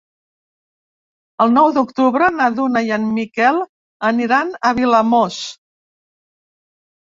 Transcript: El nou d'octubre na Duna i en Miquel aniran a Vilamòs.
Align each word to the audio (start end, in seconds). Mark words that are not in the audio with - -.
El 1.43 1.51
nou 1.57 1.67
d'octubre 1.75 2.29
na 2.37 2.47
Duna 2.59 2.83
i 2.87 2.89
en 2.97 3.05
Miquel 3.19 3.61
aniran 4.09 4.51
a 4.71 4.73
Vilamòs. 4.81 5.39